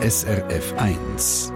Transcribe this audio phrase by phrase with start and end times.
[0.00, 1.52] SRF 1.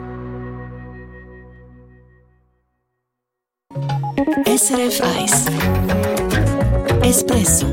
[4.44, 5.46] SRF 1
[7.02, 7.68] Espresso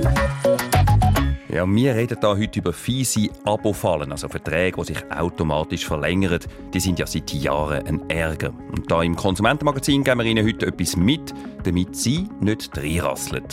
[1.51, 6.39] ja, wir reden hier heute über fiese Abo-Fallen, also Verträge, die sich automatisch verlängern.
[6.71, 8.53] Die sind ja seit Jahren ein Ärger.
[8.71, 11.33] Und da im Konsumentenmagazin geben wir Ihnen heute etwas mit,
[11.63, 13.43] damit Sie nicht reinrasseln.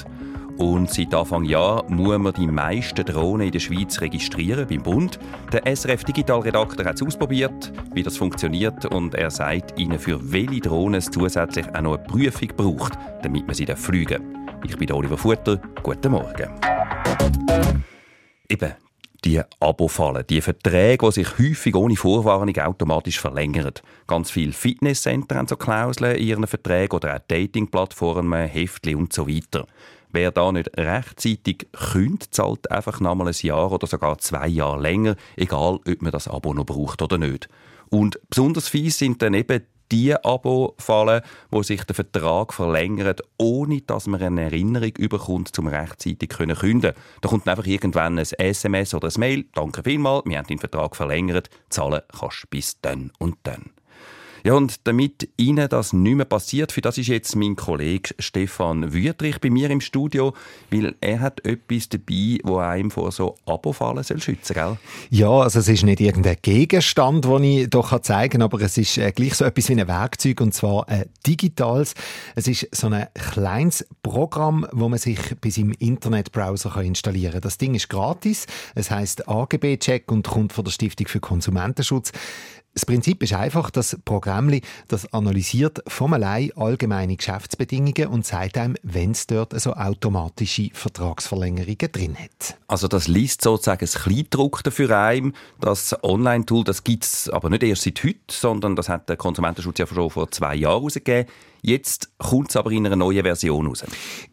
[0.58, 5.18] Und seit Anfang Jahr muss man die meisten Drohnen in der Schweiz registrieren beim Bund.
[5.52, 10.32] Der SRF Digital Redakteur hat es ausprobiert, wie das funktioniert und er sagt Ihnen, für
[10.32, 14.64] welche Drohnen es zusätzlich auch noch eine Prüfung braucht, damit man sie fliegen darf.
[14.64, 15.60] Ich bin Oliver Futter.
[15.82, 16.48] Guten Morgen.
[18.48, 18.72] Eben,
[19.24, 23.72] die Abo-Fallen, die Verträge, die sich häufig ohne Vorwarnung automatisch verlängern.
[24.06, 29.28] Ganz viele Fitnesscenter haben so Klauseln in ihren Verträgen oder auch Dating-Plattformen, Heftli und so
[29.28, 29.66] weiter.
[30.16, 35.14] Wer da nicht rechtzeitig kündigt, zahlt einfach nochmal ein Jahr oder sogar zwei Jahre länger,
[35.36, 37.50] egal ob man das Abo noch braucht oder nicht.
[37.90, 43.82] Und besonders fies sind dann eben die Abo fallen, wo sich der Vertrag verlängert, ohne
[43.82, 46.94] dass man eine Erinnerung überkommt, zum rechtzeitig können künden.
[47.20, 49.44] Da kommt einfach irgendwann ein SMS oder ein Mail.
[49.52, 51.50] Danke vielmals, wir haben den Vertrag verlängert.
[51.68, 53.64] Zahlen kannst du bis dann und dann.
[54.46, 58.94] Ja, und damit Ihnen das nicht mehr passiert, für das ist jetzt mein Kollege Stefan
[58.94, 60.34] Wüttrich bei mir im Studio,
[60.70, 64.76] weil er hat etwas dabei, wo einem vor so Abofallen soll schützen gell?
[65.10, 68.98] Ja, also es ist nicht irgendein Gegenstand, den ich doch zeigen kann, aber es ist
[68.98, 71.94] äh, gleich so etwas wie ein Werkzeug, und zwar ein digitales.
[72.36, 77.40] Es ist so ein kleines Programm, wo man sich bei seinem Internetbrowser installieren kann.
[77.40, 82.12] Das Ding ist gratis, es heißt AGB-Check und kommt von der Stiftung für Konsumentenschutz.
[82.76, 88.76] Das Prinzip ist einfach, das Programm das analysiert vom allein allgemeine Geschäftsbedingungen und sagt einem,
[88.82, 92.58] wenn es dort so automatische Vertragsverlängerungen drin hat.
[92.68, 95.32] Also das liest sozusagen das Kleindruckte für einen.
[95.58, 99.78] Das Online-Tool, das gibt es aber nicht erst seit heute, sondern das hat der Konsumentenschutz
[99.78, 101.32] ja schon vor zwei Jahren herausgegeben.
[101.66, 103.84] Jetzt kommt es aber in einer neuen Version raus.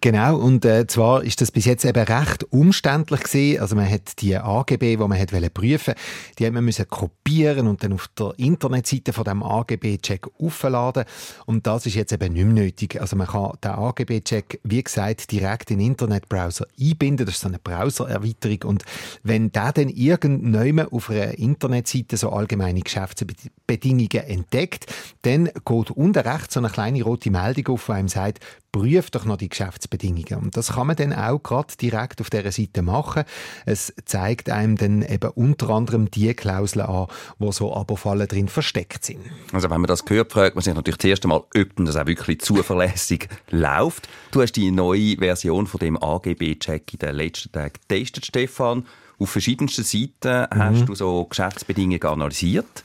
[0.01, 3.59] Genau, und äh, zwar ist das bis jetzt eben recht umständlich gewesen.
[3.59, 5.95] Also man hat die AGB, die man hat prüfen
[6.38, 11.05] die hat man müssen kopieren und dann auf der Internetseite von dem AGB-Check aufladen.
[11.47, 13.01] Und das ist jetzt eben nicht mehr nötig.
[13.01, 17.25] Also man kann den AGB-Check, wie gesagt, direkt in den Internetbrowser einbinden.
[17.25, 18.59] Das ist so eine Browser-Erweiterung.
[18.65, 18.85] Und
[19.23, 24.85] wenn der dann irgendjemand auf einer Internetseite so allgemeine Geschäftsbedingungen entdeckt,
[25.23, 28.39] dann geht unten rechts so eine kleine rote die Meldung auf, die einem sagt,
[28.72, 30.45] prüft doch noch die Geschäftsbedingungen.
[30.45, 33.23] Und das kann man dann auch gerade direkt auf dieser Seite machen.
[33.66, 37.07] Es zeigt einem dann eben unter anderem die Klauseln an,
[37.38, 39.22] wo so Abofallen drin versteckt sind.
[39.51, 42.41] Also wenn man das hört, fragt man sich natürlich zuerst einmal, ob das auch wirklich
[42.41, 44.09] zuverlässig läuft.
[44.31, 48.85] Du hast die neue Version von dem AGB-Check in den letzten Tagen getestet, Stefan.
[49.19, 50.59] Auf verschiedensten Seiten mhm.
[50.59, 52.83] hast du so Geschäftsbedingungen analysiert.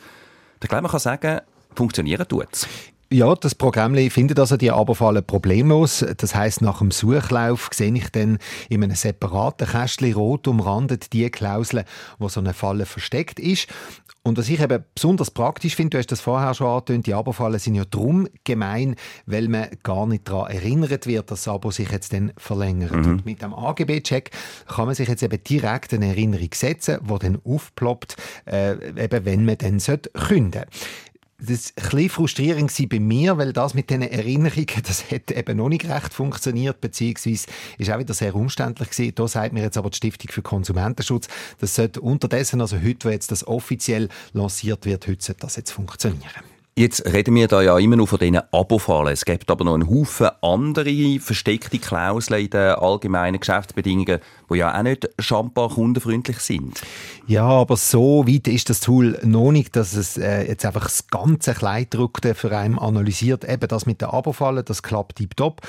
[0.63, 1.41] Ich glaube, man kann sagen,
[1.75, 2.69] funktionieren tut es.
[3.11, 6.05] Ja, das Programm findet also die Aberfallen problemlos.
[6.19, 8.37] Das heißt, nach dem Suchlauf sehe ich dann
[8.69, 11.85] in einem separaten Kästchen rot umrandet die Klausel,
[12.19, 13.67] wo so eine Falle versteckt ist.
[14.25, 17.59] Und was ich eben besonders praktisch finde, du hast das vorher schon angetönt, die Abofallen
[17.59, 21.91] sind ja drum gemein, weil man gar nicht daran erinnert wird, dass das Abo sich
[21.91, 22.93] jetzt dann verlängert.
[22.93, 23.07] Mhm.
[23.07, 24.31] Und mit dem AGB-Check
[24.67, 29.47] kann man sich jetzt eben direkt eine Erinnerung setzen, die dann aufploppt, äh, eben wenn
[29.47, 30.11] man dann künden sollte
[31.41, 35.69] das war ein frustrierend bei mir, weil das mit diesen Erinnerungen, das hat eben noch
[35.69, 37.47] nicht recht funktioniert, beziehungsweise
[37.79, 39.15] ist auch wieder sehr umständlich gewesen.
[39.15, 41.29] Da sagt mir jetzt aber die Stiftung für Konsumentenschutz,
[41.61, 45.71] das sollte unterdessen, also heute, wo jetzt das offiziell lanciert wird, heute sollte das jetzt
[45.71, 46.43] funktionieren.
[46.79, 49.13] Jetzt reden wir da ja immer nur von diesen Abo-Fallen.
[49.13, 54.77] Es gibt aber noch einen Haufen andere versteckte Klauseln in den allgemeinen Geschäftsbedingungen, die ja
[54.77, 56.81] auch nicht schambar kundenfreundlich sind.
[57.27, 61.09] Ja, aber so weit ist das Tool noch nicht, dass es äh, jetzt einfach das
[61.09, 63.45] ganze Kleidruckte für einen analysiert.
[63.45, 65.61] Eben das mit den Abo-Fallen, das klappt tiptop.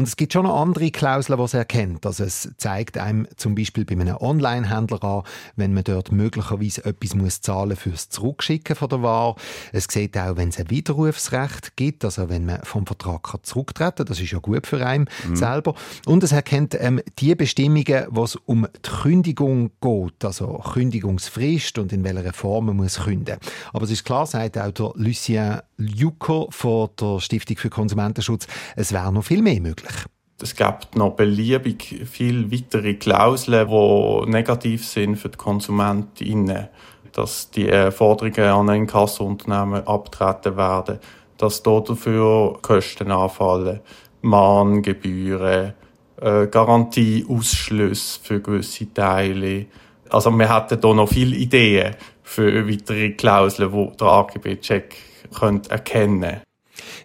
[0.00, 2.06] Und es gibt schon noch andere Klauseln, die es erkennt.
[2.06, 5.22] Also es zeigt einem zum Beispiel bei einem Online-Händler an,
[5.56, 9.36] wenn man dort möglicherweise etwas muss zahlen fürs Zurückschicken von der Ware.
[9.72, 13.96] Es sieht auch, wenn es ein Widerrufsrecht gibt, also wenn man vom Vertrag kann zurücktreten
[13.96, 14.06] kann.
[14.06, 15.36] Das ist ja gut für einen mhm.
[15.36, 15.74] selber.
[16.06, 21.90] Und es erkennt ähm, die Bestimmungen, wo es um die Kündigung geht, also Kündigungsfrist und
[21.90, 23.38] in welcher Form man muss künden.
[23.72, 28.46] Aber es ist klar, sagt auch Lucien Jucker von der Stiftung für Konsumentenschutz,
[28.76, 29.94] es wäre noch viel mehr möglich.
[30.42, 36.68] Es gibt noch beliebig viele weitere Klauseln, die negativ sind für die KonsumentInnen.
[37.12, 40.98] Dass die Forderungen an ein Kassenunternehmen abtreten werden,
[41.38, 43.80] dass dort dafür Kosten anfallen,
[44.22, 45.72] Mahngebühren,
[46.20, 49.66] äh, Garantieausschlüsse für gewisse Teile.
[50.08, 54.96] Also wir hätten hier noch viele Ideen für weitere Klauseln, die der AGB-Check
[55.68, 56.42] erkennen könnte.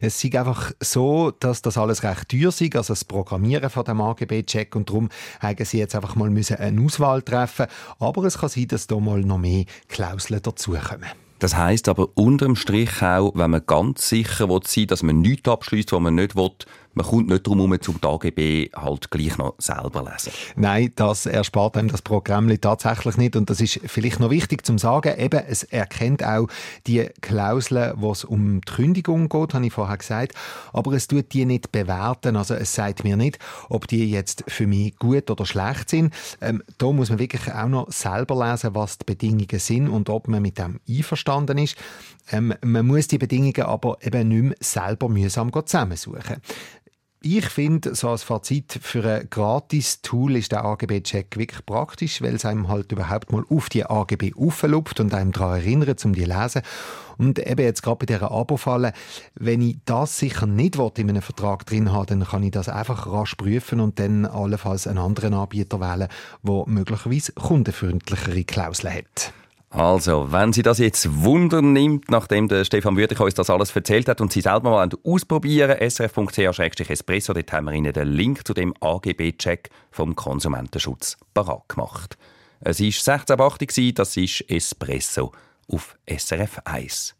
[0.02, 4.02] Es ist einfach so, dass das alles recht teuer ist, also das Programmieren von dem
[4.02, 5.10] AGB-Check und darum
[5.40, 7.68] haben sie jetzt einfach mal eine Auswahl treffen
[8.00, 11.10] Aber es kann sein, dass da mal noch mehr Klauseln dazukommen.
[11.40, 15.50] Das heißt aber unterm Strich auch, wenn man ganz sicher sein will, dass man nichts
[15.50, 16.52] abschließt, was man nicht will,
[16.96, 20.32] man kommt nicht darum herum, zum AGB halt gleich noch selber lesen.
[20.56, 23.36] Nein, das erspart einem das Programm tatsächlich nicht.
[23.36, 26.48] Und das ist vielleicht noch wichtig zu sagen, eben, es erkennt auch
[26.88, 30.34] die Klauseln, wo es um die Kündigung geht, habe ich vorher gesagt.
[30.72, 32.38] Aber es tut die nicht bewerten.
[32.38, 33.40] Also es sagt mir nicht,
[33.70, 36.14] ob die jetzt für mich gut oder schlecht sind.
[36.40, 40.30] Ähm, da muss man wirklich auch noch selber lesen, was die Bedingungen sind und ob
[40.30, 41.76] man mit dem einverstanden ist.
[42.32, 46.38] Ähm, man muss die Bedingungen aber eben nicht mehr selber mühsam zusammensuchen.
[47.28, 52.46] Ich finde, so als Fazit für ein Gratis-Tool ist der AGB-Check wirklich praktisch, weil es
[52.46, 56.30] einem halt überhaupt mal auf die AGB auflupft und einem daran erinnert, um die zu
[56.30, 56.62] lesen.
[57.18, 58.94] Und eben jetzt gerade bei dieser Abo-Falle,
[59.34, 63.08] wenn ich das sicher nicht in einem Vertrag drin habe, dann kann ich das einfach
[63.08, 66.10] rasch prüfen und dann allenfalls einen anderen Anbieter wählen,
[66.44, 69.34] der möglicherweise kundenfreundlichere Klauseln hat.
[69.76, 74.08] Also, wenn Sie das jetzt Wunder nimmt, nachdem der Stefan Würdig uns das alles erzählt
[74.08, 78.74] hat und Sie selber mal ausprobieren srf.ch-espresso, dort haben wir Ihnen den Link zu dem
[78.80, 82.18] AGB-Check vom Konsumentenschutz parat gemacht.
[82.62, 85.34] Es war 1680, das ist Espresso
[85.68, 87.14] auf SRF 1.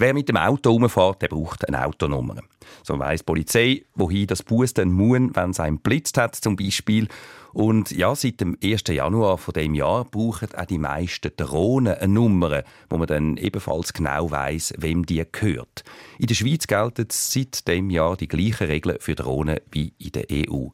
[0.00, 2.36] Wer mit dem Auto rumfährt, der braucht eine Autonummer.
[2.82, 6.56] So weiss die Polizei, wohin das Bus dann muss, wenn es einen blitzt hat, zum
[6.56, 7.06] Beispiel.
[7.52, 8.84] Und ja, seit dem 1.
[8.88, 13.92] Januar von dem Jahr brauchen auch die meisten Drohnen eine Nummer, wo man dann ebenfalls
[13.92, 15.84] genau weiß, wem die gehört.
[16.18, 20.24] In der Schweiz gelten seit dem Jahr die gleichen Regeln für Drohnen wie in der
[20.32, 20.68] EU.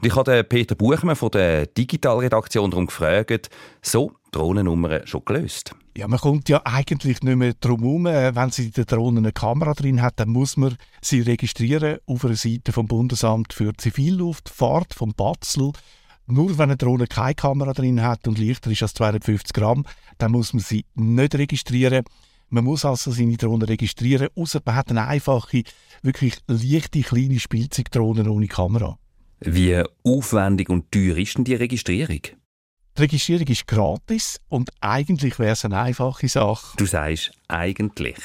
[0.00, 3.50] Und ich habe Peter Buchmann von der Digitalredaktion darum gefragt,
[3.82, 5.74] so Drohnennummern schon gelöst?
[5.96, 8.04] Ja, man kommt ja eigentlich nicht mehr drum herum.
[8.04, 12.34] Wenn sie der Drohne eine Kamera drin hat, dann muss man sie registrieren auf einer
[12.34, 15.70] Seite vom Bundesamt für Zivilluftfahrt, vom BATSL.
[16.26, 19.84] Nur wenn eine Drohne keine Kamera drin hat und leichter ist als 250 Gramm,
[20.18, 22.04] dann muss man sie nicht registrieren.
[22.48, 25.62] Man muss also seine Drohne registrieren, außer man hat eine einfache,
[26.02, 28.98] wirklich leichte, kleine Spielzeugdrohne ohne Kamera.
[29.46, 32.20] Wie aufwendig und teuer ist denn die Registrierung?
[32.96, 36.76] Die Registrierung ist gratis und eigentlich wäre es eine einfache Sache.
[36.78, 38.16] Du sagst eigentlich.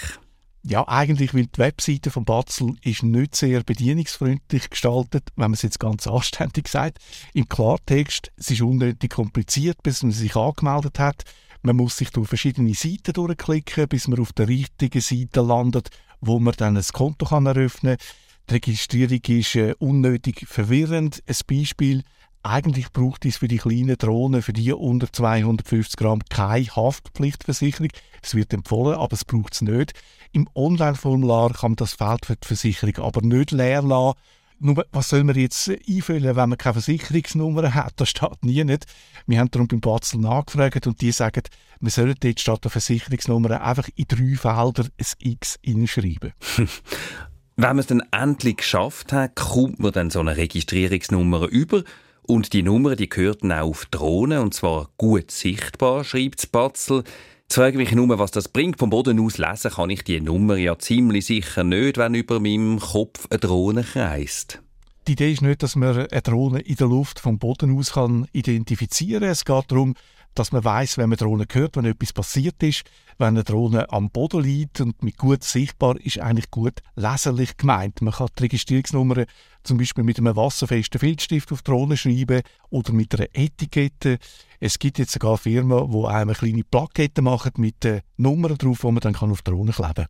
[0.63, 5.61] Ja, eigentlich, weil die Webseite von Batzel ist nicht sehr bedienungsfreundlich gestaltet, wenn man es
[5.61, 6.99] jetzt ganz anständig sagt.
[7.33, 11.23] Im Klartext, es ist unnötig kompliziert, bis man sich angemeldet hat.
[11.63, 15.89] Man muss sich durch verschiedene Seiten durchklicken, bis man auf der richtigen Seite landet,
[16.21, 18.07] wo man dann ein Konto kann eröffnen kann.
[18.49, 21.21] Die Registrierung ist äh, unnötig verwirrend.
[21.27, 22.03] Ein Beispiel,
[22.41, 27.89] eigentlich braucht es für die kleinen Drohnen, für die unter 250 Gramm, keine Haftpflichtversicherung.
[28.23, 29.93] Es wird empfohlen, aber es braucht es nicht.
[30.31, 34.17] Im Online-Formular kann man das Feld für die Versicherung aber nicht leer lassen.
[34.57, 37.93] Nur, was soll man jetzt einfüllen, wenn man keine Versicherungsnummer hat?
[37.97, 38.87] Das steht nie nicht.
[39.27, 41.43] Wir haben darum beim Batzel nachgefragt und die sagen,
[41.81, 46.33] wir sollen dort statt der Versicherungsnummer einfach in drei Felder ein X hinschreiben.
[47.61, 51.83] wenn man es dann endlich geschafft hat, kommt man dann so eine Registrierungsnummer über
[52.21, 57.03] und die Nummer, die gehört dann auch auf Drohnen, und zwar gut sichtbar, schreibt Batzel.
[57.41, 58.79] Jetzt frage ich mich nur, was das bringt.
[58.79, 62.79] Vom Boden aus lesen kann ich die Nummer ja ziemlich sicher nicht, wenn über meinem
[62.79, 64.61] Kopf eine Drohne kreist.
[65.09, 68.27] Die Idee ist nicht, dass man eine Drohne in der Luft vom Boden aus kann
[68.31, 69.31] identifizieren kann.
[69.31, 69.95] Es geht darum,
[70.35, 72.83] dass man weiß, wenn man Drohne hört, wenn etwas passiert ist.
[73.17, 78.01] Wenn eine Drohne am Boden liegt und mit gut sichtbar ist eigentlich gut leserlich gemeint.
[78.01, 79.25] Man kann die Registrierungsnummer
[79.63, 84.19] zum Beispiel mit einem wasserfesten Filzstift auf die Drohne schreiben oder mit einer Etikette.
[84.59, 88.91] Es gibt jetzt sogar Firmen, die einem kleine Plakette machen mit den Nummern drauf, die
[88.91, 90.05] man dann auf die Drohne kleben kann.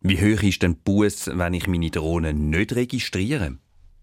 [0.00, 3.58] Wie hoch ist denn Bus, wenn ich meine Drohne nicht registriere?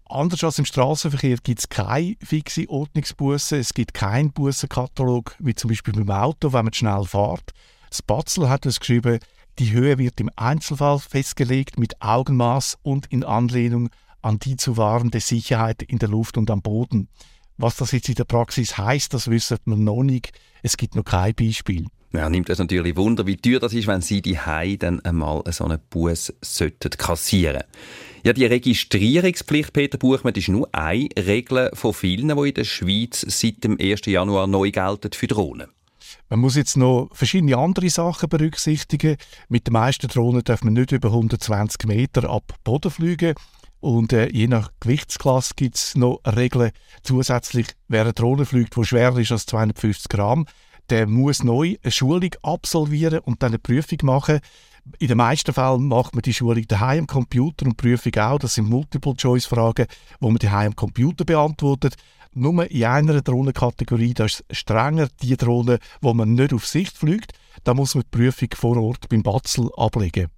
[0.08, 3.58] Anders als im Straßenverkehr gibt es keine fixe Ordnungsbusse.
[3.58, 7.52] Es gibt keinen Bussenkatalog, wie zum Beispiel beim Auto, wenn man schnell fährt.
[7.92, 9.18] Spatzel hat es geschrieben,
[9.58, 13.88] die Höhe wird im Einzelfall festgelegt mit Augenmaß und in Anlehnung
[14.22, 17.08] an die zu wahrende Sicherheit in der Luft und am Boden.
[17.56, 20.32] Was das jetzt in der Praxis heißt, das wissen wir noch nicht.
[20.62, 21.86] Es gibt noch kein Beispiel.
[22.12, 25.42] Ja, nimmt es natürlich Wunder, wie teuer das ist, wenn Sie die Hai dann einmal
[25.50, 26.32] so einen Bus
[26.96, 27.64] kassieren.
[28.24, 33.24] Ja, die Registrierungspflicht, Peter Buchmann, ist nur eine Regel von vielen, die in der Schweiz
[33.28, 34.06] seit dem 1.
[34.06, 35.68] Januar neu gelten für Drohnen.
[36.28, 39.16] Man muss jetzt noch verschiedene andere Sachen berücksichtigen.
[39.48, 43.34] Mit den meisten Drohnen darf man nicht über 120 Meter ab Boden fliegen.
[43.78, 46.72] Und äh, je nach Gewichtsklasse gibt es noch Regeln.
[47.04, 50.46] Zusätzlich, wer eine Drohne fliegt, die schwerer ist als 250 Gramm,
[50.90, 54.40] der muss neu eine Schulung absolvieren und dann eine Prüfung machen.
[54.98, 58.38] In den meisten Fällen macht man die Schulung daheim am Computer und die Prüfung auch.
[58.38, 59.86] Das sind Multiple-Choice-Fragen,
[60.20, 61.96] die man daheim am Computer beantwortet.
[62.32, 67.32] Nur in einer Drohnenkategorie, das ist strenger die Drohne, wo man nicht auf Sicht fliegt.
[67.64, 70.28] Da muss man die Prüfung vor Ort beim Batzel ablegen.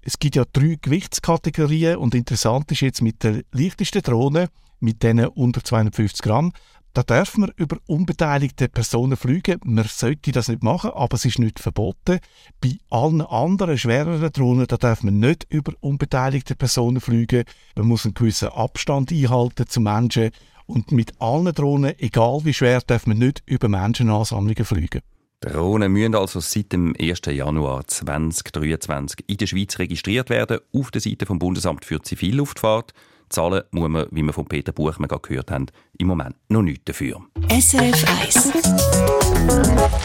[0.00, 4.48] Es gibt ja drei Gewichtskategorien und interessant ist jetzt mit der leichtesten Drohne,
[4.80, 6.52] mit denen unter 250 Gramm,
[6.94, 9.60] da darf man über unbeteiligte Personen fliegen.
[9.64, 12.18] Man sollte das nicht machen, aber es ist nicht verboten.
[12.60, 17.44] Bei allen anderen schwereren Drohnen, da darf man nicht über unbeteiligte Personen fliegen.
[17.76, 20.30] Man muss einen gewissen Abstand einhalten zu Menschen.
[20.66, 25.00] Und mit allen Drohnen, egal wie schwer, darf man nicht über Menschenansammlungen fliegen.
[25.40, 27.20] Drohnen müssen also seit dem 1.
[27.26, 32.92] Januar 2023 in der Schweiz registriert werden, auf der Seite vom Bundesamt für Zivilluftfahrt.
[33.30, 35.66] Zahlen muss man, wie wir von Peter Buchmann gerade gehört haben,
[35.98, 37.20] im Moment noch nichts dafür.
[37.50, 38.52] SRF 1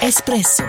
[0.01, 0.63] Espresso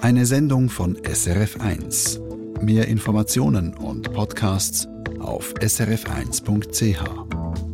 [0.00, 2.20] Eine Sendung von SRF 1.
[2.60, 4.88] Mehr Informationen und Podcasts
[5.20, 7.69] auf srf1.ch.